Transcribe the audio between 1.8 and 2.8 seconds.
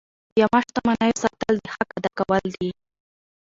ادا کول دي.